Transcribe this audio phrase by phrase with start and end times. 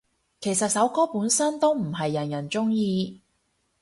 [0.39, 3.21] 其實首歌本身都唔係人人鍾意